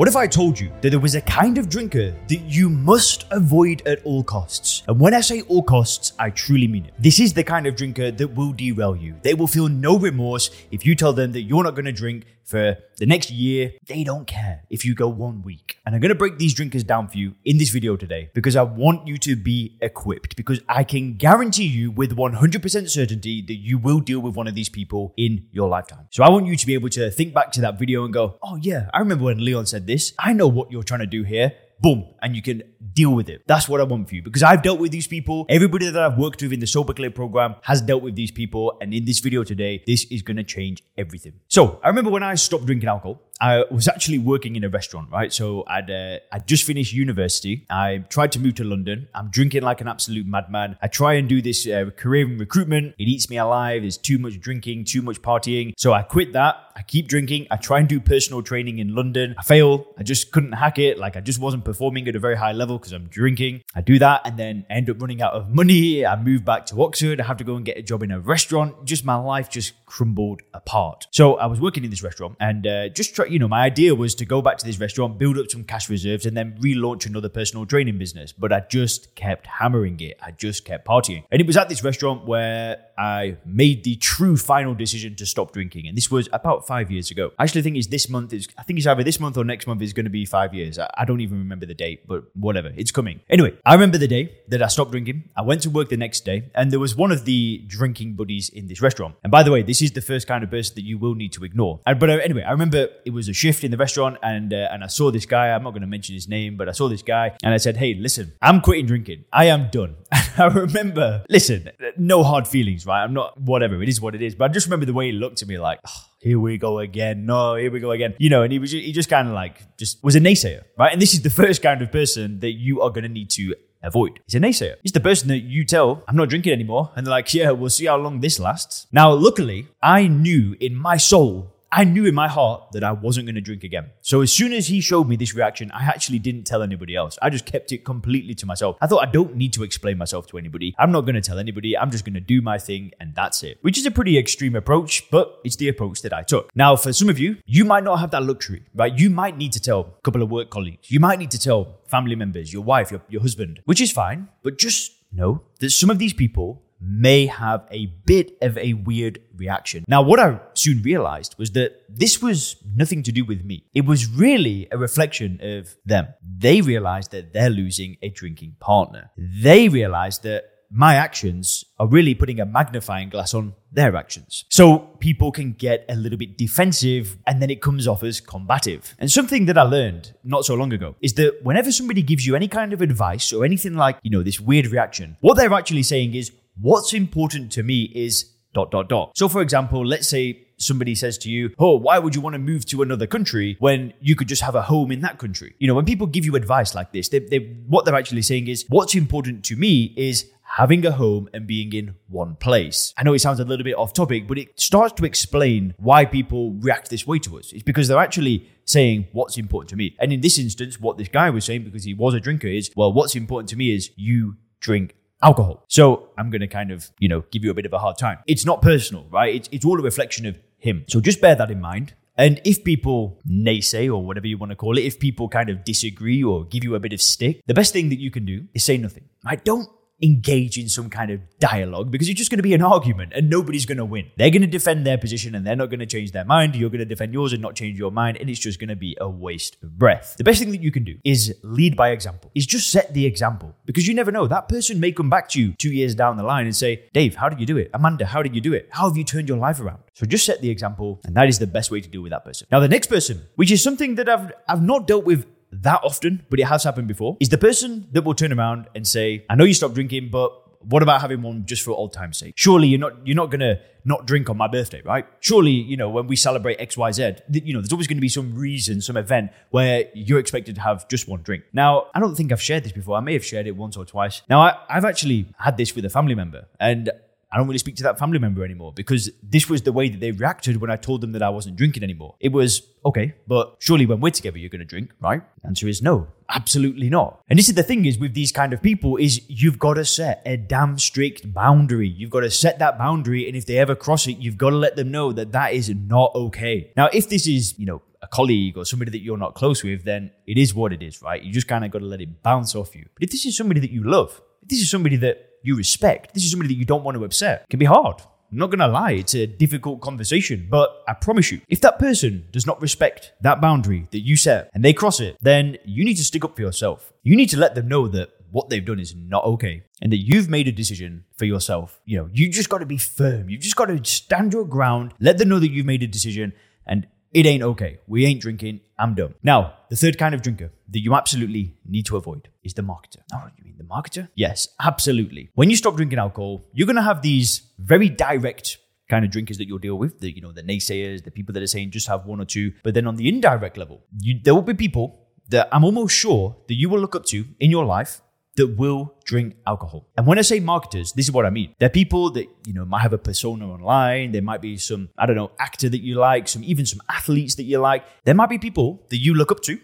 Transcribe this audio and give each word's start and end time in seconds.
What 0.00 0.08
if 0.08 0.16
I 0.16 0.26
told 0.26 0.58
you 0.58 0.72
that 0.80 0.88
there 0.88 0.98
was 0.98 1.14
a 1.14 1.20
kind 1.20 1.58
of 1.58 1.68
drinker 1.68 2.16
that 2.28 2.40
you 2.46 2.70
must 2.70 3.26
avoid 3.30 3.86
at 3.86 4.02
all 4.02 4.24
costs? 4.24 4.82
And 4.88 4.98
when 4.98 5.12
I 5.12 5.20
say 5.20 5.42
all 5.42 5.62
costs, 5.62 6.14
I 6.18 6.30
truly 6.30 6.66
mean 6.66 6.86
it. 6.86 6.94
This 6.98 7.20
is 7.20 7.34
the 7.34 7.44
kind 7.44 7.66
of 7.66 7.76
drinker 7.76 8.10
that 8.10 8.28
will 8.28 8.54
derail 8.54 8.96
you. 8.96 9.16
They 9.20 9.34
will 9.34 9.46
feel 9.46 9.68
no 9.68 9.98
remorse 9.98 10.48
if 10.70 10.86
you 10.86 10.94
tell 10.94 11.12
them 11.12 11.32
that 11.32 11.42
you're 11.42 11.62
not 11.62 11.74
going 11.74 11.84
to 11.84 11.92
drink 11.92 12.24
for 12.44 12.78
the 12.96 13.04
next 13.04 13.30
year. 13.30 13.72
They 13.88 14.02
don't 14.02 14.26
care 14.26 14.62
if 14.70 14.86
you 14.86 14.94
go 14.94 15.06
one 15.06 15.42
week. 15.42 15.69
And 15.86 15.94
I'm 15.94 16.00
going 16.02 16.10
to 16.10 16.14
break 16.14 16.36
these 16.36 16.52
drinkers 16.52 16.84
down 16.84 17.08
for 17.08 17.16
you 17.16 17.34
in 17.44 17.56
this 17.56 17.70
video 17.70 17.96
today 17.96 18.30
because 18.34 18.54
I 18.54 18.62
want 18.62 19.06
you 19.06 19.16
to 19.18 19.34
be 19.34 19.78
equipped 19.80 20.36
because 20.36 20.60
I 20.68 20.84
can 20.84 21.14
guarantee 21.14 21.66
you 21.66 21.90
with 21.90 22.16
100% 22.16 22.90
certainty 22.90 23.42
that 23.42 23.54
you 23.54 23.78
will 23.78 24.00
deal 24.00 24.20
with 24.20 24.36
one 24.36 24.46
of 24.46 24.54
these 24.54 24.68
people 24.68 25.14
in 25.16 25.46
your 25.52 25.70
lifetime. 25.70 26.06
So 26.10 26.22
I 26.22 26.28
want 26.28 26.46
you 26.46 26.54
to 26.54 26.66
be 26.66 26.74
able 26.74 26.90
to 26.90 27.10
think 27.10 27.32
back 27.32 27.50
to 27.52 27.62
that 27.62 27.78
video 27.78 28.04
and 28.04 28.12
go, 28.12 28.38
oh 28.42 28.56
yeah, 28.56 28.90
I 28.92 28.98
remember 28.98 29.24
when 29.24 29.42
Leon 29.42 29.66
said 29.66 29.86
this. 29.86 30.12
I 30.18 30.34
know 30.34 30.48
what 30.48 30.70
you're 30.70 30.82
trying 30.82 31.00
to 31.00 31.06
do 31.06 31.22
here 31.22 31.52
boom, 31.80 32.06
and 32.22 32.36
you 32.36 32.42
can 32.42 32.62
deal 32.92 33.14
with 33.14 33.28
it. 33.28 33.42
That's 33.46 33.68
what 33.68 33.80
I 33.80 33.84
want 33.84 34.08
for 34.08 34.14
you 34.14 34.22
because 34.22 34.42
I've 34.42 34.62
dealt 34.62 34.78
with 34.78 34.90
these 34.90 35.06
people. 35.06 35.46
Everybody 35.48 35.90
that 35.90 36.02
I've 36.02 36.18
worked 36.18 36.42
with 36.42 36.52
in 36.52 36.60
the 36.60 36.66
Sober 36.66 36.92
Clear 36.92 37.10
program 37.10 37.56
has 37.62 37.80
dealt 37.80 38.02
with 38.02 38.14
these 38.14 38.30
people. 38.30 38.76
And 38.80 38.92
in 38.92 39.04
this 39.04 39.20
video 39.20 39.44
today, 39.44 39.82
this 39.86 40.04
is 40.10 40.22
going 40.22 40.36
to 40.36 40.44
change 40.44 40.82
everything. 40.96 41.34
So 41.48 41.80
I 41.82 41.88
remember 41.88 42.10
when 42.10 42.22
I 42.22 42.34
stopped 42.34 42.66
drinking 42.66 42.88
alcohol, 42.88 43.22
I 43.40 43.64
was 43.70 43.88
actually 43.88 44.18
working 44.18 44.54
in 44.54 44.64
a 44.64 44.68
restaurant, 44.68 45.10
right? 45.10 45.32
So 45.32 45.64
I'd, 45.66 45.90
uh, 45.90 46.18
I'd 46.30 46.46
just 46.46 46.64
finished 46.64 46.92
university. 46.92 47.66
I 47.70 48.04
tried 48.10 48.32
to 48.32 48.38
move 48.38 48.56
to 48.56 48.64
London. 48.64 49.08
I'm 49.14 49.30
drinking 49.30 49.62
like 49.62 49.80
an 49.80 49.88
absolute 49.88 50.26
madman. 50.26 50.76
I 50.82 50.88
try 50.88 51.14
and 51.14 51.26
do 51.26 51.40
this 51.40 51.66
uh, 51.66 51.88
career 51.96 52.26
in 52.26 52.36
recruitment. 52.36 52.94
It 52.98 53.04
eats 53.08 53.30
me 53.30 53.38
alive. 53.38 53.82
There's 53.82 53.96
too 53.96 54.18
much 54.18 54.40
drinking, 54.40 54.84
too 54.84 55.00
much 55.00 55.22
partying. 55.22 55.72
So 55.78 55.94
I 55.94 56.02
quit 56.02 56.34
that. 56.34 56.56
I 56.76 56.82
keep 56.82 57.08
drinking. 57.08 57.46
I 57.50 57.56
try 57.56 57.78
and 57.78 57.88
do 57.88 57.98
personal 57.98 58.42
training 58.42 58.78
in 58.78 58.94
London. 58.94 59.34
I 59.38 59.42
fail. 59.42 59.86
I 59.98 60.02
just 60.02 60.32
couldn't 60.32 60.52
hack 60.52 60.78
it. 60.78 60.98
Like 60.98 61.16
I 61.16 61.20
just 61.20 61.38
wasn't 61.38 61.64
performing 61.70 62.08
at 62.08 62.16
a 62.16 62.18
very 62.18 62.36
high 62.36 62.50
level 62.50 62.78
because 62.78 62.92
I'm 62.92 63.06
drinking. 63.06 63.62
I 63.76 63.80
do 63.80 63.96
that 64.00 64.22
and 64.24 64.36
then 64.36 64.66
end 64.68 64.90
up 64.90 65.00
running 65.00 65.22
out 65.22 65.34
of 65.34 65.48
money. 65.50 66.04
I 66.04 66.20
move 66.20 66.44
back 66.44 66.66
to 66.66 66.82
Oxford. 66.82 67.20
I 67.20 67.24
have 67.24 67.36
to 67.36 67.44
go 67.44 67.54
and 67.54 67.64
get 67.64 67.76
a 67.78 67.82
job 67.82 68.02
in 68.02 68.10
a 68.10 68.18
restaurant. 68.18 68.84
Just 68.84 69.04
my 69.04 69.14
life 69.14 69.48
just 69.48 69.72
crumbled 69.86 70.42
apart. 70.52 71.06
So 71.12 71.36
I 71.36 71.46
was 71.46 71.60
working 71.60 71.84
in 71.84 71.90
this 71.90 72.02
restaurant 72.02 72.34
and 72.40 72.66
uh, 72.66 72.88
just 72.88 73.14
try, 73.14 73.26
you 73.26 73.38
know, 73.38 73.46
my 73.46 73.62
idea 73.62 73.94
was 73.94 74.16
to 74.16 74.24
go 74.24 74.42
back 74.42 74.58
to 74.58 74.66
this 74.66 74.80
restaurant, 74.80 75.16
build 75.16 75.38
up 75.38 75.48
some 75.48 75.62
cash 75.62 75.88
reserves 75.88 76.26
and 76.26 76.36
then 76.36 76.58
relaunch 76.60 77.06
another 77.06 77.28
personal 77.28 77.66
training 77.66 77.98
business. 77.98 78.32
But 78.32 78.52
I 78.52 78.64
just 78.68 79.14
kept 79.14 79.46
hammering 79.46 80.00
it. 80.00 80.18
I 80.20 80.32
just 80.32 80.64
kept 80.64 80.88
partying. 80.88 81.22
And 81.30 81.40
it 81.40 81.46
was 81.46 81.56
at 81.56 81.68
this 81.68 81.84
restaurant 81.84 82.26
where 82.26 82.78
I 82.98 83.36
made 83.46 83.84
the 83.84 83.96
true 83.96 84.36
final 84.36 84.74
decision 84.74 85.14
to 85.16 85.26
stop 85.26 85.52
drinking. 85.52 85.86
And 85.86 85.96
this 85.96 86.10
was 86.10 86.28
about 86.32 86.66
five 86.66 86.90
years 86.90 87.10
ago. 87.10 87.30
I 87.38 87.44
actually 87.44 87.62
think 87.62 87.76
it's 87.76 87.86
this 87.86 88.08
month. 88.08 88.32
Is 88.32 88.48
I 88.58 88.62
think 88.64 88.78
it's 88.78 88.86
either 88.86 89.04
this 89.04 89.20
month 89.20 89.36
or 89.36 89.44
next 89.44 89.66
month 89.66 89.82
is 89.82 89.92
going 89.92 90.04
to 90.04 90.10
be 90.10 90.24
five 90.24 90.52
years. 90.52 90.78
I, 90.78 90.90
I 90.98 91.04
don't 91.04 91.20
even 91.20 91.38
remember 91.38 91.59
the 91.66 91.74
date, 91.74 92.06
but 92.06 92.24
whatever. 92.34 92.72
It's 92.76 92.90
coming. 92.90 93.20
Anyway, 93.28 93.56
I 93.64 93.74
remember 93.74 93.98
the 93.98 94.08
day 94.08 94.38
that 94.48 94.62
I 94.62 94.68
stopped 94.68 94.90
drinking. 94.90 95.30
I 95.36 95.42
went 95.42 95.62
to 95.62 95.70
work 95.70 95.88
the 95.88 95.96
next 95.96 96.24
day 96.24 96.50
and 96.54 96.70
there 96.70 96.80
was 96.80 96.96
one 96.96 97.12
of 97.12 97.24
the 97.24 97.64
drinking 97.66 98.14
buddies 98.14 98.48
in 98.48 98.66
this 98.66 98.80
restaurant. 98.80 99.16
And 99.22 99.30
by 99.30 99.42
the 99.42 99.50
way, 99.50 99.62
this 99.62 99.82
is 99.82 99.92
the 99.92 100.00
first 100.00 100.26
kind 100.26 100.44
of 100.44 100.50
person 100.50 100.74
that 100.76 100.84
you 100.84 100.98
will 100.98 101.14
need 101.14 101.32
to 101.32 101.44
ignore. 101.44 101.80
And, 101.86 101.98
but 101.98 102.10
uh, 102.10 102.14
anyway, 102.14 102.42
I 102.42 102.52
remember 102.52 102.88
it 103.04 103.10
was 103.10 103.28
a 103.28 103.32
shift 103.32 103.64
in 103.64 103.70
the 103.70 103.76
restaurant 103.76 104.18
and, 104.22 104.52
uh, 104.52 104.68
and 104.70 104.84
I 104.84 104.88
saw 104.88 105.10
this 105.10 105.26
guy. 105.26 105.48
I'm 105.48 105.62
not 105.62 105.70
going 105.70 105.82
to 105.82 105.88
mention 105.88 106.14
his 106.14 106.28
name, 106.28 106.56
but 106.56 106.68
I 106.68 106.72
saw 106.72 106.88
this 106.88 107.02
guy 107.02 107.36
and 107.42 107.54
I 107.54 107.58
said, 107.58 107.76
Hey, 107.76 107.94
listen, 107.94 108.32
I'm 108.42 108.60
quitting 108.60 108.86
drinking. 108.86 109.24
I 109.32 109.46
am 109.46 109.68
done. 109.70 109.96
I 110.38 110.46
remember, 110.46 111.24
listen, 111.28 111.70
no 111.96 112.22
hard 112.22 112.46
feelings, 112.46 112.86
right? 112.86 113.02
I'm 113.02 113.12
not, 113.12 113.40
whatever, 113.40 113.82
it 113.82 113.88
is 113.88 114.00
what 114.00 114.14
it 114.14 114.22
is. 114.22 114.34
But 114.34 114.50
I 114.50 114.54
just 114.54 114.66
remember 114.66 114.86
the 114.86 114.92
way 114.92 115.06
he 115.06 115.12
looked 115.12 115.42
at 115.42 115.48
me 115.48 115.58
like, 115.58 115.80
oh, 115.86 116.04
here 116.20 116.38
we 116.38 116.58
go 116.58 116.78
again. 116.78 117.26
No, 117.26 117.54
here 117.56 117.70
we 117.70 117.80
go 117.80 117.90
again. 117.90 118.14
You 118.18 118.30
know, 118.30 118.42
and 118.42 118.52
he 118.52 118.58
was, 118.58 118.72
he 118.72 118.92
just 118.92 119.08
kind 119.08 119.28
of 119.28 119.34
like, 119.34 119.76
just 119.76 120.02
was 120.02 120.16
a 120.16 120.20
naysayer, 120.20 120.62
right? 120.78 120.92
And 120.92 121.00
this 121.00 121.14
is 121.14 121.22
the 121.22 121.30
first 121.30 121.62
kind 121.62 121.82
of 121.82 121.90
person 121.90 122.40
that 122.40 122.52
you 122.52 122.80
are 122.82 122.90
going 122.90 123.04
to 123.04 123.08
need 123.08 123.30
to 123.30 123.54
avoid. 123.82 124.20
He's 124.26 124.34
a 124.34 124.40
naysayer. 124.40 124.76
He's 124.82 124.92
the 124.92 125.00
person 125.00 125.28
that 125.28 125.38
you 125.38 125.64
tell, 125.64 126.04
I'm 126.06 126.16
not 126.16 126.28
drinking 126.28 126.52
anymore. 126.52 126.92
And 126.94 127.06
they're 127.06 127.10
like, 127.10 127.32
yeah, 127.32 127.50
we'll 127.50 127.70
see 127.70 127.86
how 127.86 127.96
long 127.96 128.20
this 128.20 128.38
lasts. 128.38 128.86
Now, 128.92 129.12
luckily, 129.12 129.68
I 129.82 130.06
knew 130.06 130.56
in 130.60 130.74
my 130.74 130.96
soul 130.96 131.49
I 131.72 131.84
knew 131.84 132.04
in 132.04 132.16
my 132.16 132.26
heart 132.26 132.72
that 132.72 132.82
I 132.82 132.90
wasn't 132.90 133.26
going 133.26 133.36
to 133.36 133.40
drink 133.40 133.62
again. 133.62 133.90
So 134.00 134.22
as 134.22 134.32
soon 134.32 134.52
as 134.52 134.66
he 134.66 134.80
showed 134.80 135.06
me 135.08 135.14
this 135.14 135.34
reaction, 135.36 135.70
I 135.70 135.84
actually 135.84 136.18
didn't 136.18 136.42
tell 136.42 136.62
anybody 136.62 136.96
else. 136.96 137.16
I 137.22 137.30
just 137.30 137.46
kept 137.46 137.70
it 137.70 137.84
completely 137.84 138.34
to 138.34 138.46
myself. 138.46 138.76
I 138.80 138.88
thought 138.88 139.06
I 139.06 139.10
don't 139.10 139.36
need 139.36 139.52
to 139.52 139.62
explain 139.62 139.96
myself 139.96 140.26
to 140.28 140.38
anybody. 140.38 140.74
I'm 140.80 140.90
not 140.90 141.02
going 141.02 141.14
to 141.14 141.20
tell 141.20 141.38
anybody. 141.38 141.78
I'm 141.78 141.92
just 141.92 142.04
going 142.04 142.14
to 142.14 142.20
do 142.20 142.42
my 142.42 142.58
thing 142.58 142.90
and 142.98 143.14
that's 143.14 143.44
it. 143.44 143.58
Which 143.62 143.78
is 143.78 143.86
a 143.86 143.92
pretty 143.92 144.18
extreme 144.18 144.56
approach, 144.56 145.08
but 145.12 145.38
it's 145.44 145.56
the 145.56 145.68
approach 145.68 146.02
that 146.02 146.12
I 146.12 146.22
took. 146.22 146.50
Now, 146.56 146.74
for 146.74 146.92
some 146.92 147.08
of 147.08 147.20
you, 147.20 147.36
you 147.46 147.64
might 147.64 147.84
not 147.84 148.00
have 148.00 148.10
that 148.10 148.24
luxury, 148.24 148.64
right? 148.74 148.98
You 148.98 149.08
might 149.08 149.36
need 149.36 149.52
to 149.52 149.60
tell 149.60 149.94
a 149.96 150.02
couple 150.02 150.22
of 150.22 150.30
work 150.30 150.50
colleagues. 150.50 150.90
You 150.90 150.98
might 150.98 151.20
need 151.20 151.30
to 151.30 151.38
tell 151.38 151.78
family 151.86 152.16
members, 152.16 152.52
your 152.52 152.64
wife, 152.64 152.90
your, 152.90 153.02
your 153.08 153.20
husband, 153.20 153.60
which 153.64 153.80
is 153.80 153.92
fine, 153.92 154.28
but 154.42 154.58
just 154.58 154.92
know 155.12 155.42
that 155.60 155.70
some 155.70 155.90
of 155.90 156.00
these 156.00 156.12
people 156.12 156.62
may 156.80 157.26
have 157.26 157.66
a 157.70 157.86
bit 158.06 158.36
of 158.42 158.56
a 158.58 158.74
weird 158.74 159.20
reaction. 159.36 159.84
Now, 159.86 160.02
what 160.02 160.18
I 160.18 160.40
soon 160.54 160.82
realized 160.82 161.34
was 161.38 161.52
that 161.52 161.72
this 161.88 162.22
was 162.22 162.56
nothing 162.74 163.02
to 163.04 163.12
do 163.12 163.24
with 163.24 163.44
me. 163.44 163.64
It 163.74 163.84
was 163.84 164.06
really 164.06 164.68
a 164.72 164.78
reflection 164.78 165.38
of 165.42 165.76
them. 165.84 166.08
They 166.38 166.60
realized 166.60 167.10
that 167.12 167.32
they're 167.32 167.50
losing 167.50 167.96
a 168.02 168.08
drinking 168.08 168.56
partner. 168.60 169.10
They 169.16 169.68
realized 169.68 170.22
that 170.22 170.44
my 170.70 170.94
actions 170.94 171.64
are 171.80 171.86
really 171.88 172.14
putting 172.14 172.38
a 172.38 172.46
magnifying 172.46 173.08
glass 173.08 173.34
on 173.34 173.54
their 173.72 173.96
actions. 173.96 174.44
So 174.50 174.78
people 175.00 175.32
can 175.32 175.52
get 175.52 175.84
a 175.88 175.96
little 175.96 176.18
bit 176.18 176.38
defensive 176.38 177.16
and 177.26 177.42
then 177.42 177.50
it 177.50 177.60
comes 177.60 177.88
off 177.88 178.04
as 178.04 178.20
combative. 178.20 178.94
And 178.98 179.10
something 179.10 179.46
that 179.46 179.58
I 179.58 179.62
learned 179.62 180.14
not 180.22 180.44
so 180.44 180.54
long 180.54 180.72
ago 180.72 180.94
is 181.00 181.14
that 181.14 181.40
whenever 181.42 181.72
somebody 181.72 182.02
gives 182.02 182.24
you 182.26 182.36
any 182.36 182.46
kind 182.46 182.72
of 182.72 182.80
advice 182.82 183.32
or 183.32 183.44
anything 183.44 183.74
like, 183.74 183.98
you 184.02 184.10
know, 184.10 184.22
this 184.22 184.38
weird 184.38 184.68
reaction, 184.68 185.16
what 185.20 185.36
they're 185.36 185.52
actually 185.52 185.82
saying 185.82 186.14
is, 186.14 186.30
what's 186.60 186.92
important 186.92 187.52
to 187.52 187.62
me 187.62 187.90
is 187.94 188.32
dot, 188.52 188.70
dot, 188.70 188.88
dot. 188.88 189.12
So, 189.16 189.28
for 189.28 189.42
example, 189.42 189.86
let's 189.86 190.08
say 190.08 190.46
somebody 190.56 190.94
says 190.94 191.18
to 191.18 191.30
you, 191.30 191.50
Oh, 191.58 191.76
why 191.76 191.98
would 191.98 192.14
you 192.14 192.20
want 192.20 192.34
to 192.34 192.38
move 192.38 192.66
to 192.66 192.82
another 192.82 193.06
country 193.06 193.56
when 193.60 193.92
you 194.00 194.14
could 194.14 194.28
just 194.28 194.42
have 194.42 194.54
a 194.54 194.62
home 194.62 194.90
in 194.90 195.00
that 195.00 195.18
country? 195.18 195.54
You 195.58 195.68
know, 195.68 195.74
when 195.74 195.84
people 195.84 196.06
give 196.06 196.24
you 196.24 196.36
advice 196.36 196.74
like 196.74 196.92
this, 196.92 197.08
they, 197.08 197.20
they, 197.20 197.38
what 197.66 197.84
they're 197.84 197.94
actually 197.94 198.22
saying 198.22 198.48
is, 198.48 198.64
What's 198.68 198.94
important 198.94 199.44
to 199.46 199.56
me 199.56 199.94
is 199.96 200.30
having 200.42 200.84
a 200.84 200.90
home 200.90 201.28
and 201.32 201.46
being 201.46 201.72
in 201.72 201.94
one 202.08 202.34
place. 202.34 202.92
I 202.98 203.04
know 203.04 203.14
it 203.14 203.20
sounds 203.20 203.38
a 203.38 203.44
little 203.44 203.62
bit 203.62 203.76
off 203.76 203.92
topic, 203.92 204.26
but 204.26 204.36
it 204.36 204.58
starts 204.58 204.92
to 204.94 205.04
explain 205.04 205.74
why 205.78 206.04
people 206.04 206.54
react 206.54 206.90
this 206.90 207.06
way 207.06 207.20
to 207.20 207.38
us. 207.38 207.52
It's 207.52 207.62
because 207.62 207.86
they're 207.86 207.98
actually 207.98 208.50
saying 208.64 209.06
what's 209.12 209.38
important 209.38 209.70
to 209.70 209.76
me. 209.76 209.96
And 210.00 210.12
in 210.12 210.20
this 210.20 210.38
instance, 210.38 210.80
what 210.80 210.98
this 210.98 211.08
guy 211.08 211.30
was 211.30 211.44
saying, 211.44 211.64
because 211.64 211.84
he 211.84 211.94
was 211.94 212.14
a 212.14 212.20
drinker, 212.20 212.48
is, 212.48 212.70
Well, 212.74 212.92
what's 212.92 213.14
important 213.14 213.48
to 213.50 213.56
me 213.56 213.72
is 213.74 213.90
you 213.96 214.36
drink 214.60 214.94
alcohol. 215.22 215.64
So 215.68 216.08
I'm 216.16 216.30
going 216.30 216.40
to 216.40 216.48
kind 216.48 216.70
of, 216.70 216.90
you 216.98 217.08
know, 217.08 217.24
give 217.30 217.44
you 217.44 217.50
a 217.50 217.54
bit 217.54 217.66
of 217.66 217.72
a 217.72 217.78
hard 217.78 217.98
time. 217.98 218.18
It's 218.26 218.44
not 218.44 218.62
personal, 218.62 219.06
right? 219.10 219.34
It's, 219.34 219.48
it's 219.52 219.64
all 219.64 219.78
a 219.78 219.82
reflection 219.82 220.26
of 220.26 220.38
him. 220.58 220.84
So 220.88 221.00
just 221.00 221.20
bear 221.20 221.34
that 221.34 221.50
in 221.50 221.60
mind. 221.60 221.94
And 222.16 222.40
if 222.44 222.64
people 222.64 223.18
naysay 223.26 223.86
or 223.86 224.04
whatever 224.04 224.26
you 224.26 224.36
want 224.36 224.50
to 224.50 224.56
call 224.56 224.76
it, 224.76 224.84
if 224.84 224.98
people 224.98 225.28
kind 225.28 225.48
of 225.48 225.64
disagree 225.64 226.22
or 226.22 226.44
give 226.44 226.64
you 226.64 226.74
a 226.74 226.80
bit 226.80 226.92
of 226.92 227.00
stick, 227.00 227.40
the 227.46 227.54
best 227.54 227.72
thing 227.72 227.88
that 227.88 227.98
you 227.98 228.10
can 228.10 228.26
do 228.26 228.46
is 228.52 228.62
say 228.62 228.76
nothing. 228.76 229.04
Right? 229.24 229.42
Don't 229.42 229.68
engage 230.02 230.58
in 230.58 230.68
some 230.68 230.88
kind 230.90 231.10
of 231.10 231.20
dialogue 231.38 231.90
because 231.90 232.08
it's 232.08 232.18
just 232.18 232.30
going 232.30 232.38
to 232.38 232.42
be 232.42 232.54
an 232.54 232.62
argument 232.62 233.12
and 233.14 233.28
nobody's 233.28 233.66
going 233.66 233.78
to 233.78 233.84
win. 233.84 234.10
They're 234.16 234.30
going 234.30 234.42
to 234.42 234.48
defend 234.48 234.86
their 234.86 234.98
position 234.98 235.34
and 235.34 235.46
they're 235.46 235.56
not 235.56 235.70
going 235.70 235.80
to 235.80 235.86
change 235.86 236.12
their 236.12 236.24
mind. 236.24 236.56
You're 236.56 236.70
going 236.70 236.80
to 236.80 236.84
defend 236.84 237.12
yours 237.12 237.32
and 237.32 237.42
not 237.42 237.54
change 237.54 237.78
your 237.78 237.90
mind. 237.90 238.16
And 238.16 238.30
it's 238.30 238.38
just 238.38 238.58
going 238.58 238.68
to 238.68 238.76
be 238.76 238.96
a 239.00 239.08
waste 239.08 239.56
of 239.62 239.78
breath. 239.78 240.16
The 240.18 240.24
best 240.24 240.40
thing 240.40 240.50
that 240.50 240.62
you 240.62 240.70
can 240.70 240.84
do 240.84 240.96
is 241.04 241.34
lead 241.42 241.76
by 241.76 241.90
example, 241.90 242.30
is 242.34 242.46
just 242.46 242.70
set 242.70 242.94
the 242.94 243.06
example 243.06 243.54
because 243.64 243.86
you 243.86 243.94
never 243.94 244.10
know. 244.10 244.26
That 244.26 244.48
person 244.48 244.80
may 244.80 244.92
come 244.92 245.10
back 245.10 245.28
to 245.30 245.40
you 245.40 245.52
two 245.58 245.72
years 245.72 245.94
down 245.94 246.16
the 246.16 246.22
line 246.22 246.46
and 246.46 246.56
say, 246.56 246.88
Dave, 246.92 247.16
how 247.16 247.28
did 247.28 247.40
you 247.40 247.46
do 247.46 247.56
it? 247.56 247.70
Amanda, 247.74 248.06
how 248.06 248.22
did 248.22 248.34
you 248.34 248.40
do 248.40 248.52
it? 248.52 248.68
How 248.70 248.88
have 248.88 248.96
you 248.96 249.04
turned 249.04 249.28
your 249.28 249.38
life 249.38 249.60
around? 249.60 249.82
So 249.94 250.06
just 250.06 250.24
set 250.24 250.40
the 250.40 250.50
example. 250.50 251.00
And 251.04 251.16
that 251.16 251.28
is 251.28 251.38
the 251.38 251.46
best 251.46 251.70
way 251.70 251.80
to 251.80 251.88
deal 251.88 252.02
with 252.02 252.10
that 252.10 252.24
person. 252.24 252.46
Now, 252.50 252.60
the 252.60 252.68
next 252.68 252.88
person, 252.88 253.26
which 253.36 253.50
is 253.50 253.62
something 253.62 253.96
that 253.96 254.08
I've, 254.08 254.32
I've 254.48 254.62
not 254.62 254.86
dealt 254.86 255.04
with 255.04 255.26
that 255.52 255.80
often, 255.82 256.24
but 256.30 256.38
it 256.38 256.44
has 256.44 256.64
happened 256.64 256.88
before, 256.88 257.16
is 257.20 257.28
the 257.28 257.38
person 257.38 257.88
that 257.92 258.02
will 258.02 258.14
turn 258.14 258.32
around 258.32 258.68
and 258.74 258.86
say, 258.86 259.24
I 259.28 259.34
know 259.34 259.44
you 259.44 259.54
stopped 259.54 259.74
drinking, 259.74 260.10
but 260.10 260.32
what 260.62 260.82
about 260.82 261.00
having 261.00 261.22
one 261.22 261.46
just 261.46 261.62
for 261.62 261.72
old 261.72 261.92
time's 261.92 262.18
sake? 262.18 262.34
Surely 262.36 262.68
you're 262.68 262.78
not 262.78 263.06
you're 263.06 263.16
not 263.16 263.30
gonna 263.30 263.60
not 263.84 264.06
drink 264.06 264.28
on 264.28 264.36
my 264.36 264.46
birthday, 264.46 264.82
right? 264.84 265.06
Surely 265.20 265.52
you 265.52 265.76
know 265.76 265.88
when 265.88 266.06
we 266.06 266.16
celebrate 266.16 266.56
X 266.60 266.76
Y 266.76 266.92
Z, 266.92 267.16
you 267.30 267.54
know 267.54 267.60
there's 267.60 267.72
always 267.72 267.86
going 267.86 267.96
to 267.96 268.02
be 268.02 268.10
some 268.10 268.34
reason, 268.34 268.80
some 268.82 268.96
event 268.96 269.30
where 269.50 269.84
you're 269.94 270.18
expected 270.18 270.54
to 270.56 270.60
have 270.60 270.86
just 270.88 271.08
one 271.08 271.22
drink. 271.22 271.44
Now 271.52 271.86
I 271.94 272.00
don't 272.00 272.14
think 272.14 272.30
I've 272.30 272.42
shared 272.42 272.64
this 272.64 272.72
before. 272.72 272.96
I 272.96 273.00
may 273.00 273.14
have 273.14 273.24
shared 273.24 273.46
it 273.46 273.56
once 273.56 273.76
or 273.76 273.86
twice. 273.86 274.22
Now 274.28 274.42
I, 274.42 274.58
I've 274.68 274.84
actually 274.84 275.28
had 275.38 275.56
this 275.56 275.74
with 275.74 275.84
a 275.86 275.90
family 275.90 276.14
member, 276.14 276.46
and 276.58 276.90
I 277.32 277.36
don't 277.36 277.46
really 277.46 277.58
speak 277.58 277.76
to 277.76 277.84
that 277.84 277.98
family 277.98 278.18
member 278.18 278.44
anymore 278.44 278.72
because 278.72 279.08
this 279.22 279.48
was 279.48 279.62
the 279.62 279.72
way 279.72 279.88
that 279.88 280.00
they 280.00 280.10
reacted 280.10 280.60
when 280.60 280.70
I 280.70 280.76
told 280.76 281.00
them 281.00 281.12
that 281.12 281.22
I 281.22 281.28
wasn't 281.28 281.56
drinking 281.56 281.84
anymore. 281.84 282.16
It 282.18 282.32
was, 282.32 282.62
okay, 282.84 283.14
but 283.28 283.56
surely 283.60 283.86
when 283.86 284.00
we're 284.00 284.10
together, 284.10 284.38
you're 284.38 284.50
going 284.50 284.60
to 284.60 284.64
drink, 284.64 284.90
right? 285.00 285.22
The 285.42 285.48
answer 285.48 285.68
is 285.68 285.80
no, 285.80 286.08
absolutely 286.28 286.90
not. 286.90 287.20
And 287.28 287.38
this 287.38 287.48
is 287.48 287.54
the 287.54 287.62
thing 287.62 287.84
is 287.84 287.98
with 287.98 288.14
these 288.14 288.32
kind 288.32 288.52
of 288.52 288.60
people 288.60 288.96
is 288.96 289.22
you've 289.28 289.60
got 289.60 289.74
to 289.74 289.84
set 289.84 290.22
a 290.26 290.36
damn 290.36 290.76
strict 290.78 291.32
boundary. 291.32 291.88
You've 291.88 292.10
got 292.10 292.20
to 292.20 292.30
set 292.30 292.58
that 292.58 292.78
boundary. 292.78 293.28
And 293.28 293.36
if 293.36 293.46
they 293.46 293.58
ever 293.58 293.76
cross 293.76 294.08
it, 294.08 294.18
you've 294.18 294.38
got 294.38 294.50
to 294.50 294.56
let 294.56 294.74
them 294.74 294.90
know 294.90 295.12
that 295.12 295.30
that 295.30 295.52
is 295.52 295.68
not 295.68 296.12
okay. 296.16 296.72
Now, 296.76 296.88
if 296.92 297.08
this 297.08 297.28
is, 297.28 297.56
you 297.58 297.66
know, 297.66 297.82
a 298.02 298.08
colleague 298.08 298.56
or 298.56 298.64
somebody 298.64 298.90
that 298.90 299.02
you're 299.02 299.18
not 299.18 299.34
close 299.34 299.62
with, 299.62 299.84
then 299.84 300.10
it 300.26 300.38
is 300.38 300.52
what 300.52 300.72
it 300.72 300.82
is, 300.82 301.00
right? 301.02 301.22
You 301.22 301.32
just 301.32 301.46
kind 301.46 301.64
of 301.64 301.70
got 301.70 301.80
to 301.80 301.84
let 301.84 302.00
it 302.00 302.22
bounce 302.22 302.56
off 302.56 302.74
you. 302.74 302.86
But 302.94 303.04
if 303.04 303.10
this 303.10 303.24
is 303.24 303.36
somebody 303.36 303.60
that 303.60 303.70
you 303.70 303.84
love, 303.84 304.20
if 304.42 304.48
this 304.48 304.60
is 304.60 304.70
somebody 304.70 304.96
that 304.96 305.29
you 305.42 305.56
respect, 305.56 306.14
this 306.14 306.24
is 306.24 306.30
somebody 306.30 306.54
that 306.54 306.58
you 306.58 306.64
don't 306.64 306.84
want 306.84 306.96
to 306.96 307.04
upset, 307.04 307.42
it 307.42 307.50
can 307.50 307.58
be 307.58 307.66
hard. 307.66 308.00
I'm 308.32 308.38
not 308.38 308.50
going 308.50 308.60
to 308.60 308.68
lie, 308.68 308.92
it's 308.92 309.14
a 309.14 309.26
difficult 309.26 309.80
conversation, 309.80 310.46
but 310.48 310.84
I 310.86 310.94
promise 310.94 311.32
you, 311.32 311.40
if 311.48 311.60
that 311.62 311.80
person 311.80 312.28
does 312.30 312.46
not 312.46 312.62
respect 312.62 313.12
that 313.22 313.40
boundary 313.40 313.88
that 313.90 314.00
you 314.00 314.16
set 314.16 314.50
and 314.54 314.64
they 314.64 314.72
cross 314.72 315.00
it, 315.00 315.16
then 315.20 315.56
you 315.64 315.84
need 315.84 315.96
to 315.96 316.04
stick 316.04 316.24
up 316.24 316.36
for 316.36 316.42
yourself. 316.42 316.92
You 317.02 317.16
need 317.16 317.30
to 317.30 317.38
let 317.38 317.56
them 317.56 317.66
know 317.66 317.88
that 317.88 318.10
what 318.30 318.48
they've 318.48 318.64
done 318.64 318.78
is 318.78 318.94
not 318.94 319.24
okay 319.24 319.64
and 319.82 319.90
that 319.90 319.98
you've 319.98 320.28
made 320.28 320.46
a 320.46 320.52
decision 320.52 321.04
for 321.16 321.24
yourself. 321.24 321.80
You 321.84 321.98
know, 321.98 322.10
you 322.12 322.30
just 322.30 322.48
got 322.48 322.58
to 322.58 322.66
be 322.66 322.78
firm. 322.78 323.28
You 323.28 323.36
just 323.36 323.56
got 323.56 323.66
to 323.66 323.84
stand 323.84 324.32
your 324.32 324.44
ground, 324.44 324.94
let 325.00 325.18
them 325.18 325.28
know 325.28 325.40
that 325.40 325.50
you've 325.50 325.66
made 325.66 325.82
a 325.82 325.88
decision 325.88 326.32
and 326.66 326.86
it 327.12 327.26
ain't 327.26 327.42
okay. 327.42 327.78
We 327.86 328.06
ain't 328.06 328.20
drinking. 328.20 328.60
I'm 328.78 328.94
done. 328.94 329.14
Now, 329.22 329.54
the 329.68 329.76
third 329.76 329.98
kind 329.98 330.14
of 330.14 330.22
drinker 330.22 330.50
that 330.68 330.80
you 330.80 330.94
absolutely 330.94 331.56
need 331.66 331.86
to 331.86 331.96
avoid 331.96 332.28
is 332.42 332.54
the 332.54 332.62
marketer. 332.62 332.98
Oh, 333.12 333.28
you 333.36 333.44
mean 333.44 333.56
the 333.58 333.64
marketer? 333.64 334.08
Yes, 334.14 334.48
absolutely. 334.60 335.30
When 335.34 335.50
you 335.50 335.56
stop 335.56 335.76
drinking 335.76 335.98
alcohol, 335.98 336.44
you're 336.52 336.66
going 336.66 336.76
to 336.76 336.82
have 336.82 337.02
these 337.02 337.42
very 337.58 337.88
direct 337.88 338.58
kind 338.88 339.04
of 339.04 339.10
drinkers 339.10 339.38
that 339.38 339.46
you'll 339.46 339.58
deal 339.58 339.76
with, 339.76 340.00
the 340.00 340.10
you 340.10 340.20
know 340.20 340.32
the 340.32 340.42
naysayers, 340.42 341.04
the 341.04 341.10
people 341.10 341.32
that 341.32 341.42
are 341.42 341.46
saying 341.46 341.70
just 341.70 341.88
have 341.88 342.06
one 342.06 342.20
or 342.20 342.24
two. 342.24 342.52
But 342.62 342.74
then 342.74 342.86
on 342.86 342.96
the 342.96 343.08
indirect 343.08 343.56
level, 343.56 343.82
you, 344.00 344.20
there 344.22 344.34
will 344.34 344.42
be 344.42 344.54
people 344.54 345.06
that 345.28 345.48
I'm 345.52 345.64
almost 345.64 345.94
sure 345.94 346.36
that 346.48 346.54
you 346.54 346.68
will 346.68 346.80
look 346.80 346.96
up 346.96 347.04
to 347.06 347.24
in 347.38 347.50
your 347.50 347.64
life 347.64 348.00
that 348.40 348.56
will 348.56 348.94
drink 349.04 349.36
alcohol. 349.46 349.86
And 349.98 350.06
when 350.06 350.18
I 350.18 350.22
say 350.22 350.40
marketers, 350.40 350.94
this 350.94 351.04
is 351.06 351.12
what 351.12 351.26
I 351.26 351.30
mean. 351.30 351.54
They're 351.58 351.68
people 351.68 352.10
that, 352.12 352.26
you 352.46 352.54
know, 352.54 352.64
might 352.64 352.80
have 352.80 352.94
a 352.94 352.98
persona 352.98 353.52
online. 353.52 354.12
There 354.12 354.22
might 354.22 354.40
be 354.40 354.56
some, 354.56 354.88
I 354.96 355.04
don't 355.04 355.14
know, 355.14 355.30
actor 355.38 355.68
that 355.68 355.82
you 355.82 355.96
like, 355.96 356.26
some 356.26 356.42
even 356.42 356.64
some 356.64 356.80
athletes 356.88 357.34
that 357.34 357.42
you 357.42 357.58
like. 357.58 357.84
There 358.04 358.14
might 358.14 358.30
be 358.30 358.38
people 358.38 358.86
that 358.88 358.96
you 358.96 359.12
look 359.12 359.30
up 359.30 359.42
to 359.42 359.58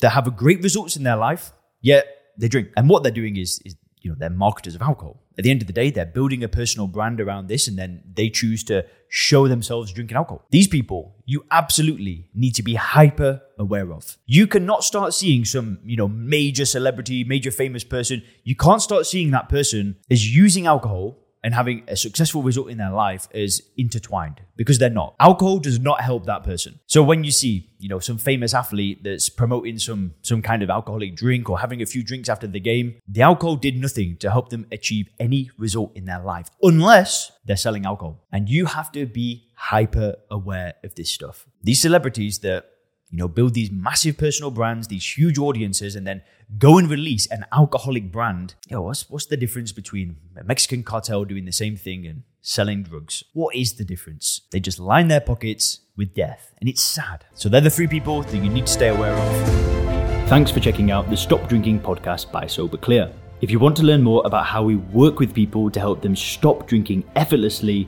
that 0.00 0.10
have 0.10 0.34
great 0.34 0.62
results 0.62 0.96
in 0.96 1.02
their 1.02 1.16
life, 1.16 1.52
yet 1.82 2.06
they 2.38 2.48
drink. 2.48 2.68
And 2.74 2.88
what 2.88 3.02
they're 3.02 3.12
doing 3.12 3.36
is, 3.36 3.60
is 3.66 3.76
you 4.00 4.10
know, 4.10 4.16
they're 4.18 4.30
marketers 4.30 4.74
of 4.74 4.80
alcohol. 4.80 5.21
At 5.38 5.44
the 5.44 5.50
end 5.50 5.62
of 5.62 5.66
the 5.66 5.72
day, 5.72 5.90
they're 5.90 6.06
building 6.06 6.44
a 6.44 6.48
personal 6.48 6.86
brand 6.86 7.20
around 7.20 7.48
this 7.48 7.66
and 7.68 7.78
then 7.78 8.02
they 8.14 8.28
choose 8.28 8.62
to 8.64 8.84
show 9.08 9.48
themselves 9.48 9.92
drinking 9.92 10.16
alcohol. 10.16 10.46
These 10.50 10.68
people, 10.68 11.16
you 11.24 11.44
absolutely 11.50 12.28
need 12.34 12.54
to 12.54 12.62
be 12.62 12.74
hyper 12.74 13.42
aware 13.58 13.92
of. 13.92 14.16
You 14.26 14.46
cannot 14.46 14.84
start 14.84 15.14
seeing 15.14 15.44
some, 15.44 15.78
you 15.84 15.96
know, 15.96 16.08
major 16.08 16.64
celebrity, 16.64 17.24
major 17.24 17.50
famous 17.50 17.84
person. 17.84 18.22
You 18.44 18.56
can't 18.56 18.82
start 18.82 19.06
seeing 19.06 19.30
that 19.30 19.48
person 19.48 19.96
as 20.10 20.34
using 20.34 20.66
alcohol 20.66 21.18
and 21.42 21.54
having 21.54 21.82
a 21.88 21.96
successful 21.96 22.42
result 22.42 22.70
in 22.70 22.78
their 22.78 22.92
life 22.92 23.28
is 23.32 23.62
intertwined 23.76 24.40
because 24.56 24.78
they're 24.78 24.90
not. 24.90 25.14
Alcohol 25.18 25.58
does 25.58 25.78
not 25.78 26.00
help 26.00 26.26
that 26.26 26.44
person. 26.44 26.78
So 26.86 27.02
when 27.02 27.24
you 27.24 27.30
see, 27.32 27.70
you 27.78 27.88
know, 27.88 27.98
some 27.98 28.18
famous 28.18 28.54
athlete 28.54 29.02
that's 29.02 29.28
promoting 29.28 29.78
some 29.78 30.14
some 30.22 30.42
kind 30.42 30.62
of 30.62 30.70
alcoholic 30.70 31.16
drink 31.16 31.50
or 31.50 31.58
having 31.58 31.82
a 31.82 31.86
few 31.86 32.04
drinks 32.04 32.28
after 32.28 32.46
the 32.46 32.60
game, 32.60 32.94
the 33.08 33.22
alcohol 33.22 33.56
did 33.56 33.76
nothing 33.76 34.16
to 34.18 34.30
help 34.30 34.50
them 34.50 34.66
achieve 34.70 35.08
any 35.18 35.50
result 35.58 35.92
in 35.96 36.04
their 36.04 36.20
life 36.20 36.48
unless 36.62 37.32
they're 37.44 37.56
selling 37.56 37.86
alcohol. 37.86 38.24
And 38.30 38.48
you 38.48 38.66
have 38.66 38.92
to 38.92 39.06
be 39.06 39.48
hyper 39.56 40.16
aware 40.30 40.74
of 40.84 40.94
this 40.94 41.10
stuff. 41.10 41.46
These 41.62 41.80
celebrities 41.80 42.40
that 42.40 42.66
you 43.12 43.18
know, 43.18 43.28
build 43.28 43.52
these 43.52 43.70
massive 43.70 44.16
personal 44.16 44.50
brands, 44.50 44.88
these 44.88 45.16
huge 45.16 45.38
audiences, 45.38 45.94
and 45.94 46.06
then 46.06 46.22
go 46.58 46.78
and 46.78 46.88
release 46.90 47.26
an 47.26 47.44
alcoholic 47.52 48.10
brand. 48.10 48.54
Yo, 48.68 48.80
what's 48.80 49.10
what's 49.10 49.26
the 49.26 49.36
difference 49.36 49.70
between 49.70 50.16
a 50.34 50.42
Mexican 50.42 50.82
cartel 50.82 51.26
doing 51.26 51.44
the 51.44 51.52
same 51.52 51.76
thing 51.76 52.06
and 52.06 52.22
selling 52.40 52.82
drugs? 52.82 53.22
What 53.34 53.54
is 53.54 53.74
the 53.74 53.84
difference? 53.84 54.40
They 54.50 54.60
just 54.60 54.78
line 54.78 55.08
their 55.08 55.20
pockets 55.20 55.80
with 55.94 56.14
death, 56.14 56.54
and 56.58 56.70
it's 56.70 56.80
sad. 56.80 57.26
So 57.34 57.50
they're 57.50 57.60
the 57.60 57.68
three 57.68 57.86
people 57.86 58.22
that 58.22 58.34
you 58.34 58.48
need 58.48 58.66
to 58.66 58.72
stay 58.72 58.88
aware 58.88 59.12
of. 59.12 60.28
Thanks 60.30 60.50
for 60.50 60.60
checking 60.60 60.90
out 60.90 61.10
the 61.10 61.16
Stop 61.16 61.50
Drinking 61.50 61.80
podcast 61.80 62.32
by 62.32 62.46
Sober 62.46 62.78
Clear. 62.78 63.12
If 63.42 63.50
you 63.50 63.58
want 63.58 63.76
to 63.76 63.82
learn 63.82 64.02
more 64.02 64.22
about 64.24 64.46
how 64.46 64.62
we 64.62 64.76
work 64.76 65.18
with 65.18 65.34
people 65.34 65.70
to 65.70 65.78
help 65.78 66.00
them 66.00 66.16
stop 66.16 66.66
drinking 66.66 67.04
effortlessly, 67.14 67.86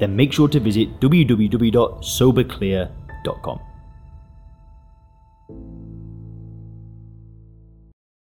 then 0.00 0.16
make 0.16 0.32
sure 0.32 0.48
to 0.48 0.58
visit 0.58 0.98
www.soberclear.com. 0.98 3.60